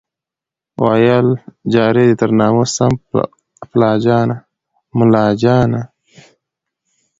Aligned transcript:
ویل 0.83 1.27
جار 1.73 1.95
دي 2.07 2.13
تر 2.19 2.29
نامه 2.39 2.65
سم 2.75 2.93
مُلاجانه 4.97 5.81